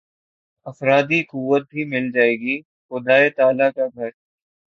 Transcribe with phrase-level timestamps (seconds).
[0.65, 2.55] افرادی قوت بھی مل جائے گی
[2.91, 4.09] خدائے تعالیٰ کا گھر